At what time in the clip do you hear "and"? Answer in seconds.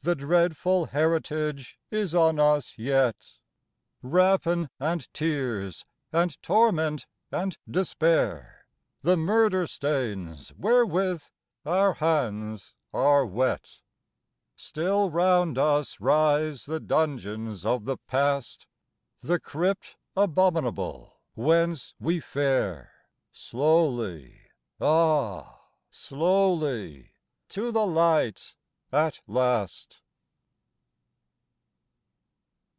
4.78-5.12, 6.12-6.40, 7.32-7.56